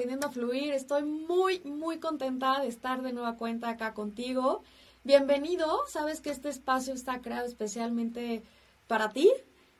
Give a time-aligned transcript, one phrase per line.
[0.00, 0.72] a Fluir.
[0.72, 4.62] Estoy muy, muy contenta de estar de nueva cuenta acá contigo.
[5.04, 5.82] Bienvenido.
[5.88, 8.42] Sabes que este espacio está creado especialmente
[8.86, 9.30] para ti,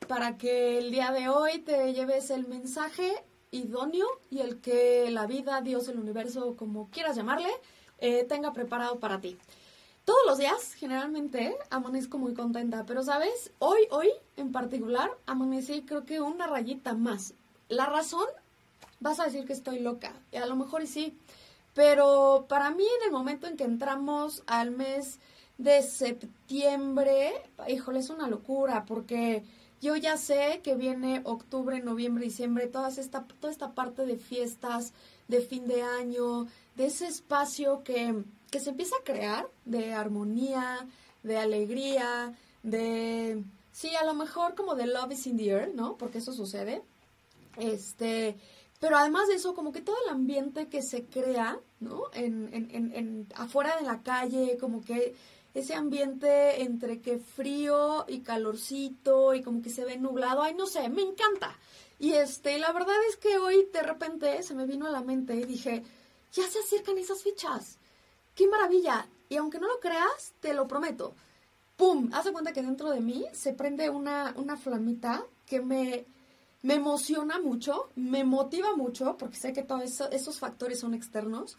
[0.08, 3.14] para que el día de hoy te lleves el mensaje
[3.50, 7.48] idóneo y el que la vida, Dios, el universo, como quieras llamarle,
[7.98, 9.38] eh, tenga preparado para ti.
[10.04, 16.04] Todos los días, generalmente, amanezco muy contenta, pero sabes, hoy, hoy en particular, amanecí creo
[16.04, 17.32] que una rayita más.
[17.70, 18.26] La razón,
[19.00, 21.18] vas a decir que estoy loca, y a lo mejor sí,
[21.74, 25.18] pero para mí en el momento en que entramos al mes
[25.58, 27.32] de septiembre,
[27.68, 29.44] híjole, es una locura, porque
[29.80, 34.92] yo ya sé que viene octubre, noviembre, diciembre, toda esta, toda esta parte de fiestas,
[35.28, 40.86] de fin de año, de ese espacio que que se empieza a crear de armonía,
[41.22, 43.42] de alegría, de...
[43.72, 45.96] Sí, a lo mejor como de love is in the air, ¿no?
[45.96, 46.82] Porque eso sucede.
[47.56, 48.36] Este,
[48.80, 52.04] pero además de eso, como que todo el ambiente que se crea, ¿no?
[52.12, 55.14] En, en, en, en, afuera de la calle, como que
[55.54, 60.66] ese ambiente entre que frío y calorcito y como que se ve nublado, ay, no
[60.66, 61.56] sé, me encanta.
[61.98, 65.36] Y este, la verdad es que hoy de repente se me vino a la mente
[65.36, 65.84] y dije,
[66.32, 67.78] ya se acercan esas fichas
[68.40, 69.06] qué maravilla.
[69.28, 71.14] Y aunque no lo creas, te lo prometo.
[71.76, 72.10] ¡Pum!
[72.12, 76.06] Haz de cuenta que dentro de mí se prende una, una flamita que me,
[76.62, 81.56] me emociona mucho, me motiva mucho, porque sé que todos esos factores son externos,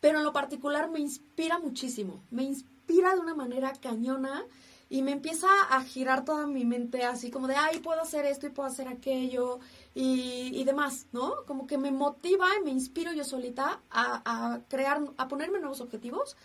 [0.00, 2.22] pero en lo particular me inspira muchísimo.
[2.30, 4.44] Me inspira de una manera cañona
[4.90, 8.46] y me empieza a girar toda mi mente así como de, ay, puedo hacer esto
[8.46, 9.58] y puedo hacer aquello
[9.94, 11.46] y, y demás, ¿no?
[11.46, 15.80] Como que me motiva y me inspiro yo solita a, a crear, a ponerme nuevos
[15.80, 16.36] objetivos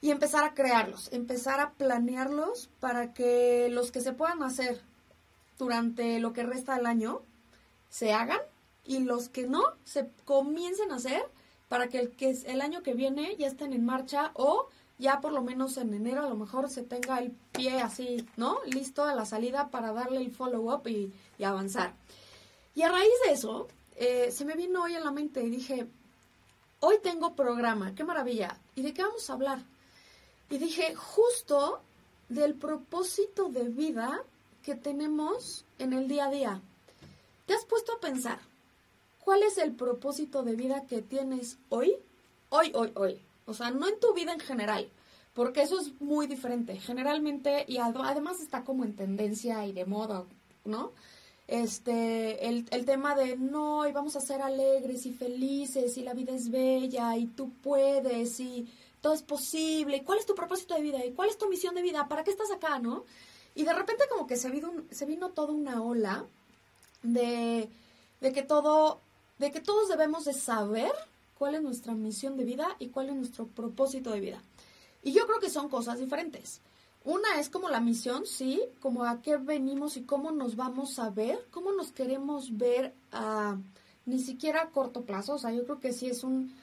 [0.00, 4.82] y empezar a crearlos, empezar a planearlos para que los que se puedan hacer
[5.62, 7.22] durante lo que resta del año
[7.88, 8.40] se hagan
[8.84, 11.22] y los que no se comiencen a hacer
[11.68, 14.66] para que el, que el año que viene ya estén en marcha o
[14.98, 18.58] ya por lo menos en enero a lo mejor se tenga el pie así, ¿no?
[18.66, 21.12] Listo a la salida para darle el follow-up y,
[21.44, 21.94] avanzar.
[22.74, 25.86] Y a raíz de eso, eh, se me vino hoy en la mente y dije,
[26.80, 28.56] hoy tengo programa, qué maravilla.
[28.74, 29.60] ¿Y de qué vamos a hablar?
[30.50, 31.82] Y dije, justo
[32.28, 34.24] del propósito de vida
[34.62, 36.62] que tenemos en el día a día.
[37.46, 38.38] ¿Te has puesto a pensar
[39.20, 41.96] cuál es el propósito de vida que tienes hoy?
[42.48, 43.20] Hoy, hoy, hoy.
[43.46, 44.88] O sea, no en tu vida en general,
[45.34, 46.78] porque eso es muy diferente.
[46.78, 50.24] Generalmente, y además está como en tendencia y de moda,
[50.64, 50.92] ¿no?
[51.48, 56.14] Este, el, el tema de no, y vamos a ser alegres y felices, y la
[56.14, 58.68] vida es bella, y tú puedes, y
[59.00, 61.74] todo es posible, y cuál es tu propósito de vida, y cuál es tu misión
[61.74, 63.04] de vida, para qué estás acá, ¿no?
[63.54, 66.24] Y de repente como que se vino, se vino toda una ola
[67.02, 67.68] de,
[68.20, 69.00] de que todo,
[69.38, 70.92] de que todos debemos de saber
[71.38, 74.42] cuál es nuestra misión de vida y cuál es nuestro propósito de vida.
[75.02, 76.60] Y yo creo que son cosas diferentes.
[77.04, 81.10] Una es como la misión, sí, como a qué venimos y cómo nos vamos a
[81.10, 83.56] ver, cómo nos queremos ver a
[84.06, 86.54] ni siquiera a corto plazo, o sea, yo creo que sí es un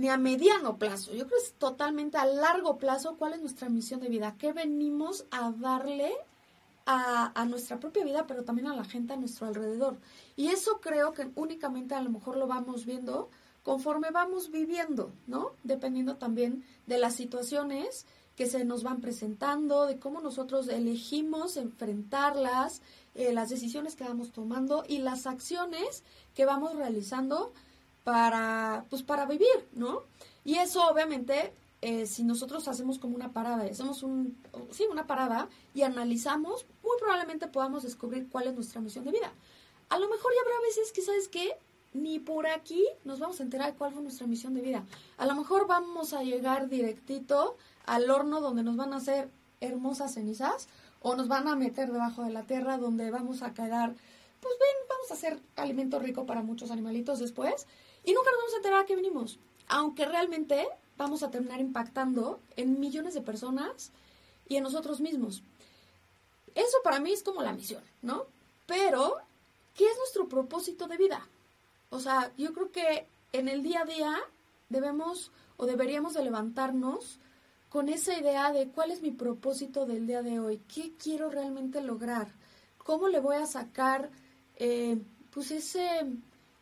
[0.00, 3.68] ni a mediano plazo, yo creo que es totalmente a largo plazo cuál es nuestra
[3.68, 6.10] misión de vida, qué venimos a darle
[6.86, 9.98] a, nuestra propia vida, pero también a la gente a nuestro alrededor.
[10.36, 13.28] Y eso creo que únicamente a lo mejor lo vamos viendo
[13.62, 15.52] conforme vamos viviendo, ¿no?
[15.64, 18.06] Dependiendo también de las situaciones
[18.36, 22.80] que se nos van presentando, de cómo nosotros elegimos enfrentarlas,
[23.14, 27.52] eh, las decisiones que vamos tomando y las acciones que vamos realizando
[28.04, 30.02] para, pues, para vivir, ¿no?
[30.44, 31.52] Y eso obviamente,
[31.82, 34.36] eh, si nosotros hacemos como una parada, hacemos un,
[34.70, 39.32] sí, una parada y analizamos, muy probablemente podamos descubrir cuál es nuestra misión de vida.
[39.88, 41.56] A lo mejor ya habrá veces que, ¿sabes qué?
[41.92, 44.84] ni por aquí nos vamos a enterar de cuál fue nuestra misión de vida.
[45.18, 49.28] A lo mejor vamos a llegar directito al horno donde nos van a hacer
[49.60, 50.68] hermosas cenizas
[51.00, 53.94] o nos van a meter debajo de la tierra donde vamos a quedar,
[54.40, 57.66] pues ven, vamos a hacer alimento rico para muchos animalitos después
[58.04, 59.38] y nunca nos vamos a enterar a qué venimos.
[59.68, 60.66] Aunque realmente
[60.96, 63.92] vamos a terminar impactando en millones de personas
[64.48, 65.42] y en nosotros mismos.
[66.54, 68.26] Eso para mí es como la misión, ¿no?
[68.66, 69.16] Pero,
[69.74, 71.26] ¿qué es nuestro propósito de vida?
[71.90, 74.16] O sea, yo creo que en el día a día
[74.68, 77.18] debemos o deberíamos de levantarnos
[77.68, 81.80] con esa idea de cuál es mi propósito del día de hoy, qué quiero realmente
[81.80, 82.32] lograr,
[82.78, 84.10] cómo le voy a sacar
[84.56, 85.00] eh,
[85.30, 85.88] pues ese,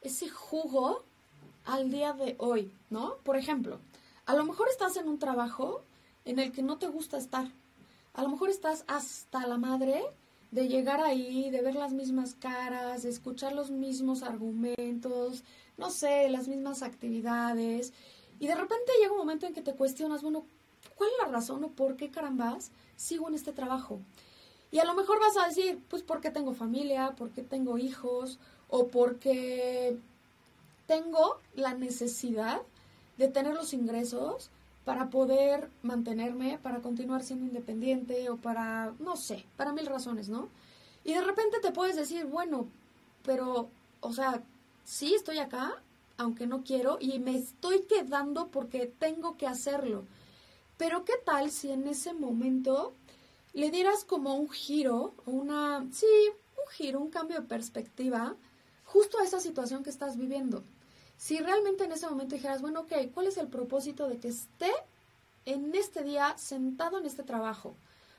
[0.02, 1.04] ese jugo
[1.68, 3.16] al día de hoy, ¿no?
[3.24, 3.78] Por ejemplo,
[4.24, 5.82] a lo mejor estás en un trabajo
[6.24, 7.46] en el que no te gusta estar,
[8.14, 10.02] a lo mejor estás hasta la madre
[10.50, 15.44] de llegar ahí, de ver las mismas caras, de escuchar los mismos argumentos,
[15.76, 17.92] no sé, las mismas actividades.
[18.40, 20.46] Y de repente llega un momento en que te cuestionas, bueno,
[20.96, 24.00] ¿cuál es la razón o por qué carambas sigo en este trabajo?
[24.70, 28.38] Y a lo mejor vas a decir, pues porque tengo familia, porque tengo hijos,
[28.68, 29.98] o porque
[30.88, 32.62] tengo la necesidad
[33.18, 34.50] de tener los ingresos
[34.84, 40.48] para poder mantenerme, para continuar siendo independiente o para, no sé, para mil razones, ¿no?
[41.04, 42.68] Y de repente te puedes decir, bueno,
[43.22, 43.68] pero,
[44.00, 44.42] o sea,
[44.84, 45.82] sí estoy acá,
[46.16, 50.04] aunque no quiero, y me estoy quedando porque tengo que hacerlo.
[50.78, 52.94] Pero ¿qué tal si en ese momento
[53.52, 56.06] le dieras como un giro, una, sí,
[56.56, 58.36] un giro, un cambio de perspectiva,
[58.88, 60.64] justo a esa situación que estás viviendo?
[61.16, 64.70] Si realmente en ese momento dijeras, bueno, ok, ¿cuál es el propósito de que esté
[65.44, 67.74] en este día sentado en este trabajo?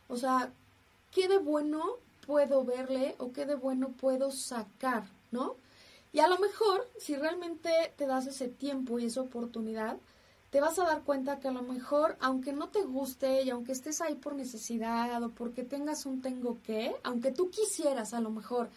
[0.08, 0.52] O sea,
[1.12, 1.84] ¿qué de bueno
[2.26, 5.56] puedo verle o qué de bueno puedo sacar, ¿no?
[6.12, 9.98] Y a lo mejor, si realmente te das ese tiempo y esa oportunidad,
[10.50, 13.72] te vas a dar cuenta que a lo mejor, aunque no te guste y aunque
[13.72, 18.32] estés ahí por necesidad o porque tengas un tengo que, aunque tú quisieras a lo
[18.32, 18.70] mejor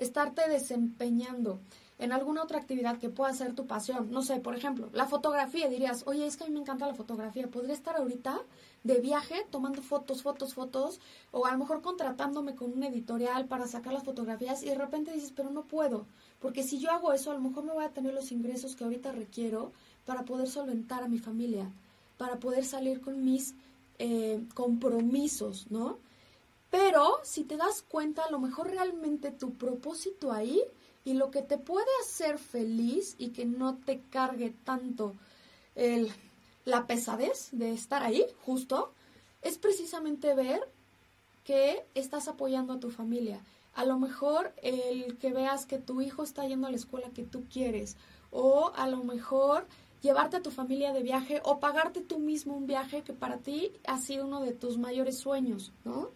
[0.00, 1.60] estarte desempeñando
[2.00, 4.10] en alguna otra actividad que pueda ser tu pasión.
[4.10, 5.68] No sé, por ejemplo, la fotografía.
[5.68, 7.46] Dirías, oye, es que a mí me encanta la fotografía.
[7.46, 8.40] Podría estar ahorita
[8.84, 10.98] de viaje tomando fotos, fotos, fotos,
[11.30, 15.12] o a lo mejor contratándome con un editorial para sacar las fotografías y de repente
[15.12, 16.06] dices, pero no puedo.
[16.40, 18.84] Porque si yo hago eso, a lo mejor no voy a tener los ingresos que
[18.84, 19.72] ahorita requiero
[20.06, 21.70] para poder solventar a mi familia,
[22.16, 23.54] para poder salir con mis
[23.98, 25.98] eh, compromisos, ¿no?
[26.70, 30.62] Pero si te das cuenta, a lo mejor realmente tu propósito ahí
[31.04, 35.14] y lo que te puede hacer feliz y que no te cargue tanto
[35.74, 36.12] el,
[36.64, 38.92] la pesadez de estar ahí, justo,
[39.42, 40.60] es precisamente ver
[41.44, 43.40] que estás apoyando a tu familia.
[43.74, 47.24] A lo mejor el que veas que tu hijo está yendo a la escuela que
[47.24, 47.96] tú quieres,
[48.30, 49.66] o a lo mejor
[50.02, 53.72] llevarte a tu familia de viaje o pagarte tú mismo un viaje que para ti
[53.86, 56.10] ha sido uno de tus mayores sueños, ¿no?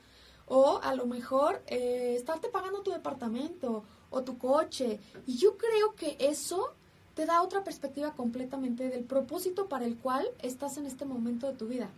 [0.46, 5.00] O a lo mejor eh, estarte pagando tu departamento o tu coche.
[5.26, 6.74] Y yo creo que eso
[7.14, 11.54] te da otra perspectiva completamente del propósito para el cual estás en este momento de
[11.54, 11.88] tu vida.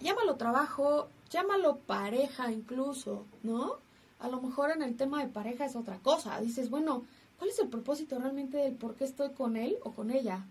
[0.00, 3.78] llámalo trabajo, llámalo pareja incluso, ¿no?
[4.18, 6.40] A lo mejor en el tema de pareja es otra cosa.
[6.40, 7.04] Dices, bueno,
[7.38, 10.46] ¿cuál es el propósito realmente del por qué estoy con él o con ella?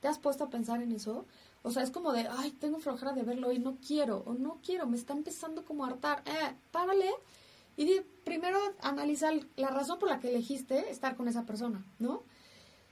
[0.00, 1.24] ¿Te has puesto a pensar en eso?
[1.66, 4.60] O sea, es como de, ay, tengo flojera de verlo y no quiero, o no
[4.64, 6.22] quiero, me está empezando como a hartar.
[6.24, 7.10] Eh, párale
[7.76, 12.22] y primero analiza la razón por la que elegiste estar con esa persona, ¿no?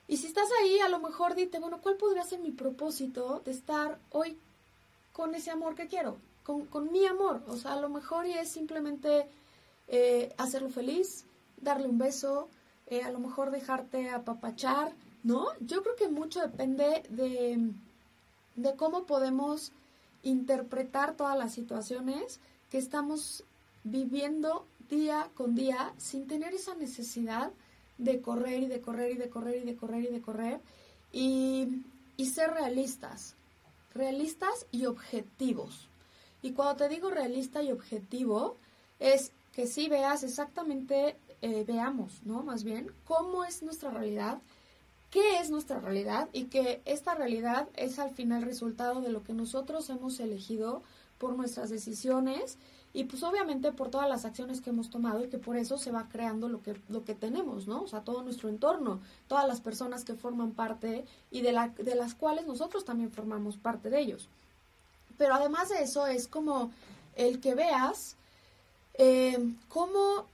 [0.09, 3.53] Y si estás ahí, a lo mejor dite, bueno, ¿cuál podría ser mi propósito de
[3.53, 4.37] estar hoy
[5.12, 6.19] con ese amor que quiero?
[6.43, 7.44] Con, con mi amor.
[7.47, 9.29] O sea, a lo mejor es simplemente
[9.87, 11.27] eh, hacerlo feliz,
[11.59, 12.49] darle un beso,
[12.88, 14.93] eh, a lo mejor dejarte apapachar,
[15.23, 15.47] ¿no?
[15.61, 17.73] Yo creo que mucho depende de,
[18.56, 19.73] de cómo podemos
[20.23, 23.44] interpretar todas las situaciones que estamos
[23.84, 27.53] viviendo día con día sin tener esa necesidad
[27.99, 30.61] de correr y de correr y de correr y de correr y de correr
[31.13, 31.82] y,
[32.17, 33.37] y ser realistas,
[33.94, 35.89] realistas y objetivos.
[36.43, 38.56] Y cuando te digo realista y objetivo,
[38.99, 42.43] es que sí veas exactamente, eh, veamos, ¿no?
[42.43, 44.41] Más bien, cómo es nuestra realidad,
[45.15, 49.33] qué es nuestra realidad y que esta realidad es al final resultado de lo que
[49.33, 50.83] nosotros hemos elegido
[51.19, 52.59] por nuestras decisiones
[52.93, 55.93] y pues obviamente por todas las acciones que hemos tomado y que por eso se
[55.93, 57.83] va creando lo que, lo que tenemos, ¿no?
[57.83, 61.94] O sea, todo nuestro entorno, todas las personas que forman parte y de, la, de
[61.94, 64.29] las cuales nosotros también formamos parte de ellos.
[65.17, 66.73] Pero además de eso es como
[67.15, 68.17] el que veas
[68.94, 70.27] eh, cómo,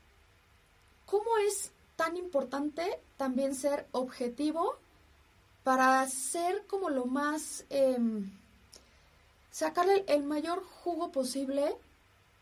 [1.05, 4.79] cómo es tan importante también ser objetivo
[5.65, 8.31] para ser como lo más, em,
[9.51, 11.77] sacarle el mayor jugo posible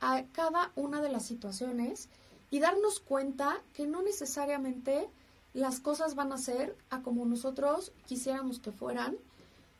[0.00, 2.08] a cada una de las situaciones
[2.52, 5.10] y darnos cuenta que no necesariamente
[5.54, 9.16] las cosas van a ser a como nosotros quisiéramos que fueran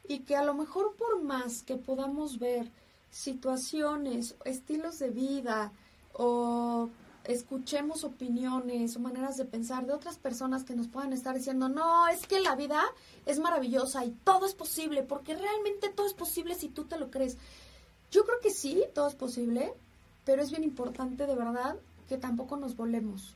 [0.08, 2.68] y que a lo mejor por más que podamos ver
[3.12, 5.70] situaciones, estilos de vida
[6.14, 6.90] o
[7.28, 12.08] escuchemos opiniones o maneras de pensar de otras personas que nos puedan estar diciendo, no,
[12.08, 12.82] es que la vida
[13.26, 17.10] es maravillosa y todo es posible, porque realmente todo es posible si tú te lo
[17.10, 17.36] crees.
[18.10, 19.74] Yo creo que sí, todo es posible,
[20.24, 21.76] pero es bien importante de verdad
[22.08, 23.34] que tampoco nos volemos.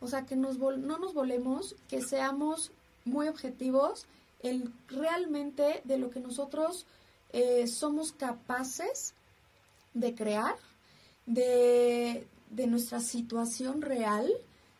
[0.00, 2.70] O sea, que nos no nos volemos, que seamos
[3.06, 4.04] muy objetivos
[4.42, 6.84] en realmente de lo que nosotros
[7.32, 9.14] eh, somos capaces
[9.94, 10.56] de crear,
[11.24, 12.26] de,
[12.56, 14.32] de nuestra situación real,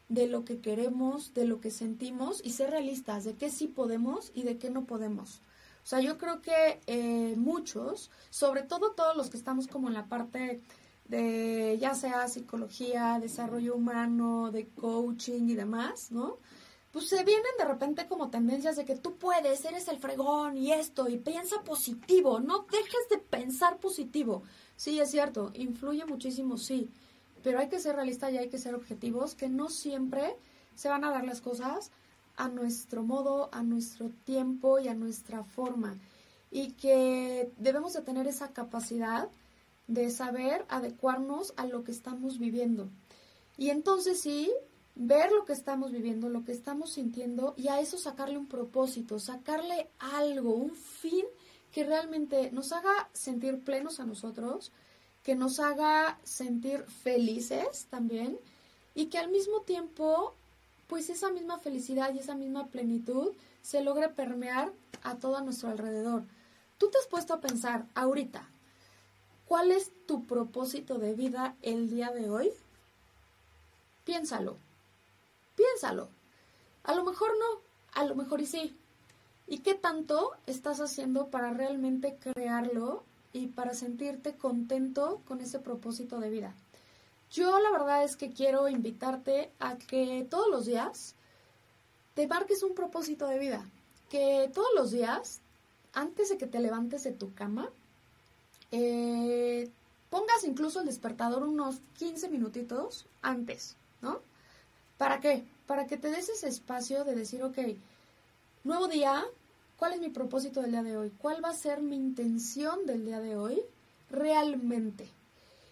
[0.09, 4.33] de lo que queremos, de lo que sentimos y ser realistas de qué sí podemos
[4.35, 5.41] y de qué no podemos.
[5.85, 9.95] O sea, yo creo que eh, muchos, sobre todo todos los que estamos como en
[9.95, 10.61] la parte
[11.05, 16.39] de ya sea psicología, desarrollo humano, de coaching y demás, ¿no?
[16.91, 20.73] Pues se vienen de repente como tendencias de que tú puedes, eres el fregón y
[20.73, 24.43] esto, y piensa positivo, no dejes de pensar positivo.
[24.77, 26.91] Sí, es cierto, influye muchísimo, sí,
[27.47, 30.35] pero hay que ser realistas y hay que ser objetivos, que no siempre
[30.75, 31.93] se van a dar las cosas
[32.37, 35.97] a nuestro modo, a nuestro tiempo y a nuestra forma.
[36.51, 39.29] Y que debemos de tener esa capacidad
[39.87, 42.89] de saber adecuarnos a lo que estamos viviendo.
[43.57, 44.53] Y entonces sí,
[44.97, 49.21] ver lo que estamos viviendo, lo que estamos sintiendo y a eso sacarle un propósito,
[49.21, 51.25] sacarle algo, un fin
[51.71, 54.73] que realmente nos haga sentir plenos a nosotros,
[55.27, 58.39] que nos haga sentir felices también
[58.95, 60.37] y que al mismo tiempo,
[60.87, 64.71] pues esa misma felicidad y esa misma plenitud se logre permear
[65.03, 66.23] a todo a nuestro alrededor.
[66.79, 68.49] Tú te has puesto a pensar ahorita,
[69.49, 72.53] ¿Cuál es tu propósito de vida el día de hoy?
[74.05, 74.57] Piénsalo.
[75.57, 76.09] Piénsalo.
[76.85, 77.61] A lo mejor no,
[77.95, 78.77] a lo mejor y sí.
[79.49, 83.03] ¿Y qué tanto estás haciendo para realmente crearlo
[83.37, 86.55] y para sentirte contento con ese propósito de vida?
[87.31, 91.15] Yo la verdad es que quiero invitarte a que todos los días
[92.15, 93.69] te marques un propósito de vida.
[94.09, 95.41] Que todos los días,
[95.93, 97.69] antes de que te levantes de tu cama,
[98.71, 99.71] eh,
[100.09, 104.21] pongas incluso el despertador unos 15 minutitos antes, ¿no?
[104.97, 105.45] ¿Para qué?
[105.67, 107.59] Para que te des ese espacio de decir, ok,
[108.65, 109.25] nuevo día,
[109.77, 111.13] ¿cuál es mi propósito del día de hoy?
[111.19, 113.61] ¿Cuál va a ser mi intención del día de hoy
[114.11, 115.09] realmente?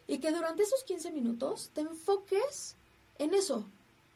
[0.06, 2.76] Y que durante esos 15 minutos te enfoques
[3.18, 3.64] en eso,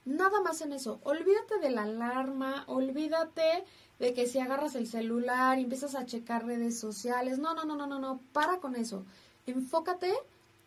[0.04, 1.00] nada más en eso.
[1.04, 3.64] Olvídate de la alarma, olvídate
[3.98, 7.76] de que si agarras el celular y empiezas a checar redes sociales, no, no, no,
[7.76, 9.04] no, no, no, para con eso.
[9.46, 10.14] Enfócate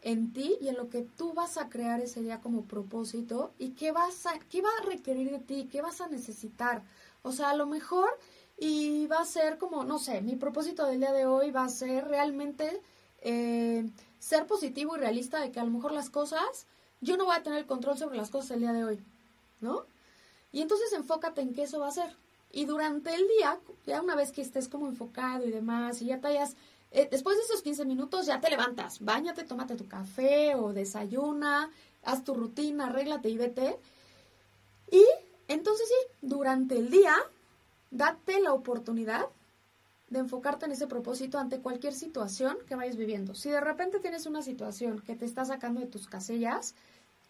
[0.02, 3.70] en ti y en lo que tú vas a crear ese día como propósito y
[3.72, 6.84] qué vas a, qué va a requerir de ti, qué vas a necesitar.
[7.24, 8.10] O sea, a lo mejor
[8.64, 11.70] y va a ser como, no sé, mi propósito del día de hoy va a
[11.70, 12.80] ser realmente
[13.24, 13.90] eh,
[14.20, 16.68] ser positivo y realista de que a lo mejor las cosas,
[17.02, 19.00] yo no voy a tener el control sobre las cosas el día de hoy,
[19.62, 19.88] ¿no?
[20.52, 22.16] Y entonces enfócate en qué eso va a ser.
[22.52, 26.20] Y durante el día, ya una vez que estés como enfocado y demás, y ya
[26.20, 26.56] te hayas,
[26.92, 31.72] eh, después de esos 15 minutos ya te levantas, bañate, tómate tu café o desayuna,
[32.04, 33.80] haz tu rutina, arréglate y vete.
[34.92, 35.04] Y
[35.48, 37.16] entonces sí, durante el día,
[37.92, 39.28] date la oportunidad
[40.10, 43.34] de enfocarte en ese propósito ante cualquier situación que vayas viviendo.
[43.36, 46.76] Si de repente tienes una situación que te está sacando de tus casillas,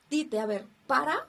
[0.09, 1.27] dite, a ver, para,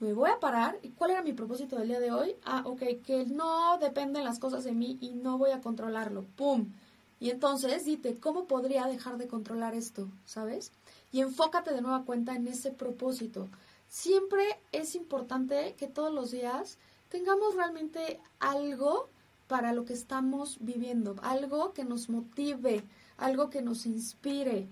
[0.00, 0.78] me voy a parar.
[0.82, 2.36] ¿Y cuál era mi propósito del día de hoy?
[2.44, 6.24] Ah, ok, que no dependen las cosas de mí y no voy a controlarlo.
[6.36, 6.72] ¡Pum!
[7.20, 10.08] Y entonces dite, ¿cómo podría dejar de controlar esto?
[10.24, 10.72] ¿Sabes?
[11.12, 13.48] Y enfócate de nueva cuenta en ese propósito.
[13.88, 19.08] Siempre es importante que todos los días tengamos realmente algo
[19.46, 22.84] para lo que estamos viviendo, algo que nos motive,
[23.16, 24.68] algo que nos inspire.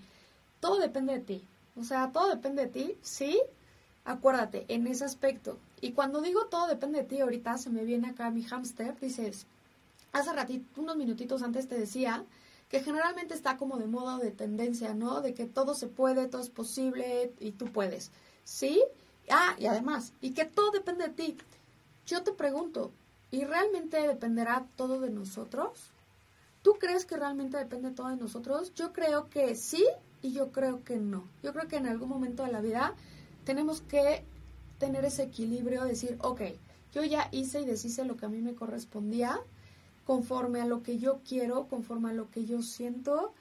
[0.59, 1.47] Todo depende de ti.
[1.75, 3.39] O sea, todo depende de ti, sí,
[4.07, 5.59] Acuérdate, en ese aspecto.
[5.81, 9.47] Y cuando digo todo depende de ti, ahorita se me viene acá mi hámster, dices,
[10.13, 12.23] hace ratito, unos minutitos antes te decía
[12.69, 15.19] que generalmente está como de moda o de tendencia, ¿no?
[15.19, 18.11] De que todo se puede, todo es posible y tú puedes.
[18.45, 18.81] ¿Sí?
[19.29, 21.37] Ah, y además, y que todo depende de ti.
[22.07, 22.93] Yo te pregunto,
[23.31, 25.91] ¿y realmente dependerá todo de nosotros?
[26.61, 28.73] ¿Tú crees que realmente depende todo de nosotros?
[28.75, 29.85] Yo creo que sí
[30.21, 31.25] y yo creo que no.
[31.43, 32.95] Yo creo que en algún momento de la vida
[33.43, 34.23] tenemos que
[34.79, 36.43] tener ese equilibrio, decir, ok,
[36.93, 39.41] yo ya hice y deshice lo que a mí me correspondía,
[40.05, 43.33] conforme a lo que yo quiero, conforme a lo que yo siento,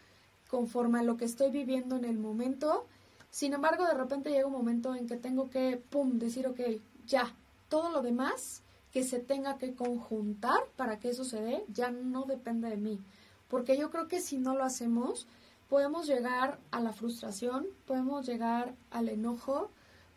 [0.50, 2.84] conforme a lo que estoy viviendo en el momento.
[3.30, 6.60] Sin embargo, de repente llega un momento en que tengo que, pum, decir, ok,
[7.06, 7.32] ya,
[7.68, 12.24] todo lo demás que se tenga que conjuntar para que eso se dé, ya no
[12.24, 13.00] depende de mí.
[13.48, 15.26] Porque yo creo que si no lo hacemos,
[15.68, 19.70] podemos llegar a la frustración, podemos llegar al enojo,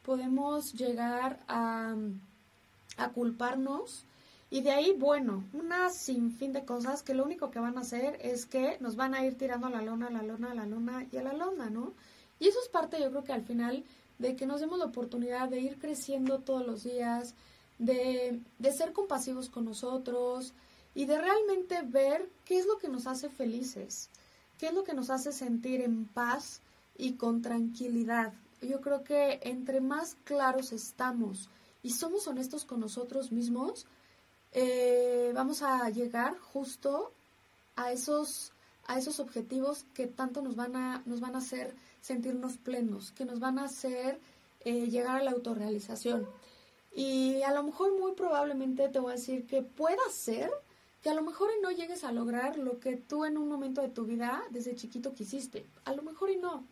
[0.03, 1.96] podemos llegar a,
[2.98, 4.06] a culparnos
[4.51, 8.18] y de ahí, bueno, una sinfín de cosas que lo único que van a hacer
[8.22, 10.65] es que nos van a ir tirando a la lona, a la lona, a la
[10.65, 11.94] lona y a la lona, ¿no?
[12.39, 13.84] Y eso es parte, yo creo que al final,
[14.20, 17.34] de que nos demos la oportunidad de ir creciendo todos los días,
[17.80, 20.54] de, de ser compasivos con nosotros
[20.94, 24.10] y de realmente ver qué es lo que nos hace felices,
[24.58, 26.62] qué es lo que nos hace sentir en paz
[26.98, 28.34] y con tranquilidad.
[28.62, 31.50] yo creo que entre más claros estamos
[31.82, 33.88] y somos honestos con nosotros mismos,
[34.52, 37.14] eh, vamos a llegar justo
[37.78, 38.52] a esos,
[38.86, 43.25] a esos objetivos que tanto nos van a, nos van a hacer sentirnos plenos, que
[43.25, 44.20] nos van a hacer
[44.62, 46.27] eh, llegar a la autorrealización.
[46.94, 50.51] Y a lo mejor muy probablemente te voy a decir que pueda ser
[51.01, 53.82] que a lo mejor y no llegues a lograr lo que tú en un momento
[53.82, 55.65] de tu vida desde chiquito quisiste.
[55.86, 56.65] A lo mejor y no.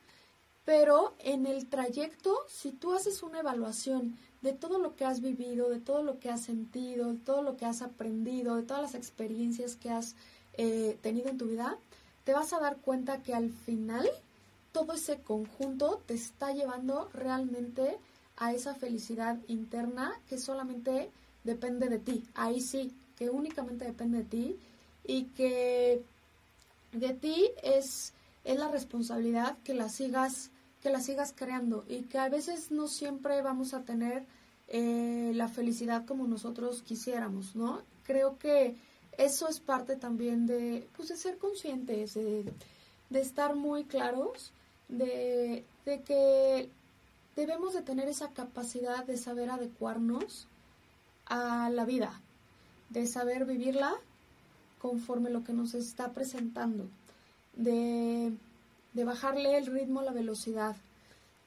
[0.66, 5.70] Pero en el trayecto, si tú haces una evaluación de todo lo que has vivido,
[5.70, 8.96] de todo lo que has sentido, de todo lo que has aprendido, de todas las
[8.96, 10.16] experiencias que has
[10.58, 11.78] eh, tenido en tu vida,
[12.26, 14.10] te vas a dar cuenta que al final
[14.72, 17.98] todo ese conjunto te está llevando realmente
[18.38, 21.10] a esa felicidad interna que solamente
[21.44, 22.24] depende de ti.
[22.36, 24.60] Ahí sí, que únicamente depende de ti
[25.04, 26.04] y que
[26.92, 32.20] de ti es, es la responsabilidad que la sigas que la sigas creando y que
[32.20, 34.24] a veces no siempre vamos a tener
[34.68, 37.82] eh, la felicidad como nosotros quisiéramos, ¿no?
[38.04, 38.76] Creo que
[39.18, 42.46] eso es parte también de, pues, de ser conscientes, de,
[43.10, 44.52] de estar muy claros,
[44.88, 46.70] de, de que
[47.36, 50.48] debemos de tener esa capacidad de saber adecuarnos
[51.26, 52.20] a la vida,
[52.90, 53.94] de saber vivirla
[54.80, 56.88] conforme lo que nos está presentando,
[57.56, 58.34] de,
[58.94, 60.76] de bajarle el ritmo, la velocidad,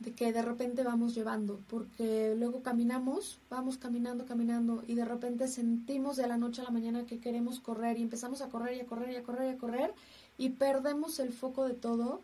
[0.01, 5.47] de que de repente vamos llevando, porque luego caminamos, vamos caminando, caminando, y de repente
[5.47, 8.81] sentimos de la noche a la mañana que queremos correr y empezamos a correr y
[8.81, 9.95] a correr y a correr y a correr
[10.39, 12.23] y perdemos el foco de todo.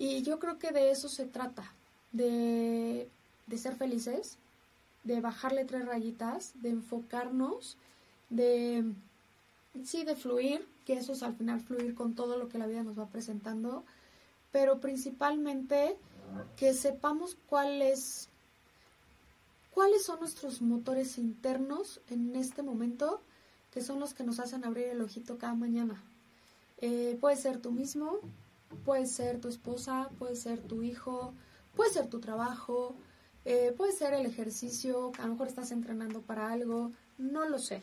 [0.00, 1.74] Y yo creo que de eso se trata,
[2.10, 3.06] de,
[3.54, 4.38] ser felices,
[5.04, 7.76] de bajarle tres rayitas, de enfocarnos,
[8.30, 8.82] de,
[9.84, 12.82] sí, de fluir, que eso es al final fluir con todo lo que la vida
[12.82, 13.84] nos va presentando,
[14.50, 15.98] pero principalmente
[16.56, 18.30] que sepamos cuáles
[19.74, 23.20] cuáles son nuestros motores internos en este momento,
[23.70, 26.02] que son los que nos hacen abrir el ojito cada mañana.
[26.78, 28.20] Eh, puede ser tú mismo,
[28.84, 31.34] puede ser tu esposa, puede ser tu hijo,
[31.74, 32.94] Puede ser tu trabajo,
[33.44, 37.82] eh, puede ser el ejercicio, a lo mejor estás entrenando para algo, no lo sé.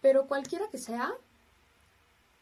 [0.00, 1.12] Pero cualquiera que sea,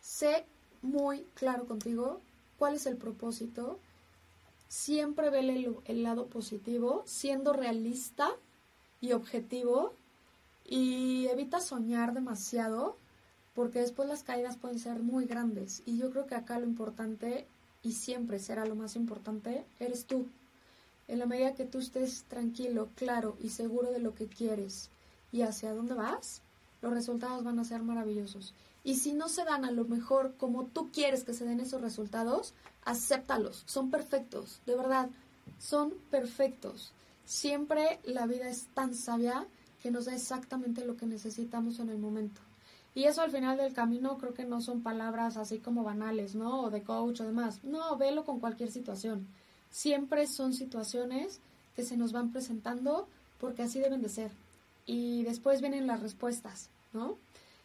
[0.01, 0.45] sé
[0.81, 2.21] muy claro contigo
[2.59, 3.79] cuál es el propósito.
[4.69, 8.31] Siempre ve el, el lado positivo, siendo realista
[9.01, 9.93] y objetivo.
[10.65, 12.97] Y evita soñar demasiado,
[13.55, 15.83] porque después las caídas pueden ser muy grandes.
[15.87, 17.47] Y yo creo que acá lo importante,
[17.83, 20.27] y siempre será lo más importante, eres tú.
[21.07, 24.91] En la medida que tú estés tranquilo, claro y seguro de lo que quieres
[25.33, 26.43] y hacia dónde vas,
[26.83, 28.55] los resultados van a ser maravillosos.
[28.85, 31.81] Y si no se dan a lo mejor como tú quieres que se den esos
[31.81, 33.65] resultados, acéptalos.
[33.67, 35.11] Son perfectos, de verdad,
[35.59, 36.93] son perfectos.
[37.25, 39.47] Siempre la vida es tan sabia
[39.83, 42.41] que nos da exactamente lo que necesitamos en el momento.
[42.99, 46.63] Y eso al final del camino creo que no son palabras así como banales, ¿no?
[46.63, 47.63] O de coach o demás.
[47.63, 49.29] No, velo con cualquier situación
[49.71, 51.41] siempre son situaciones
[51.77, 53.07] que se nos van presentando
[53.39, 54.33] porque así deben de ser.
[54.85, 57.17] Y después vienen las respuestas, ¿no?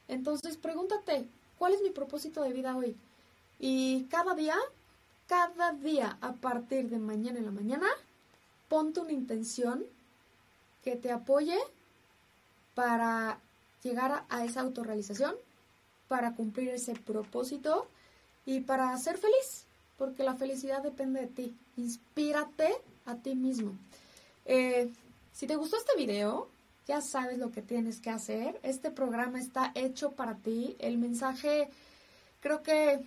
[0.07, 2.95] Entonces pregúntate, ¿cuál es mi propósito de vida hoy?
[3.59, 4.55] Y cada día,
[5.27, 7.87] cada día a partir de mañana en la mañana,
[8.69, 9.83] ponte una intención
[10.83, 11.57] que te apoye
[12.75, 13.39] para
[13.83, 15.35] llegar a esa autorrealización,
[16.07, 17.87] para cumplir ese propósito
[18.45, 19.65] y para ser feliz
[19.97, 21.57] porque la felicidad depende de ti.
[21.77, 23.77] Inspírate a ti mismo.
[24.45, 24.91] Eh,
[25.31, 26.49] si te gustó este video,
[26.87, 28.59] ya sabes lo que tienes que hacer.
[28.63, 30.75] Este programa está hecho para ti.
[30.79, 31.69] El mensaje
[32.41, 33.05] creo que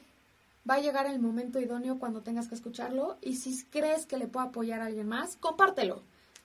[0.69, 3.19] va a llegar el momento idóneo cuando tengas que escucharlo.
[3.21, 6.03] Y si crees que le puede apoyar a alguien más, compártelo.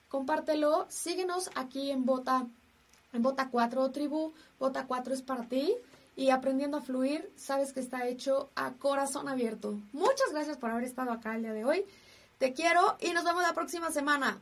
[0.08, 0.86] Compártelo.
[0.90, 2.46] Síguenos aquí en Bota,
[3.12, 4.32] en Bota 4 Tribu.
[4.58, 5.74] Bota 4 es para ti
[6.16, 9.78] y aprendiendo a fluir, sabes que está hecho a corazón abierto.
[9.92, 11.84] Muchas gracias por haber estado acá el día de hoy.
[12.38, 14.40] Te quiero y nos vemos la próxima semana.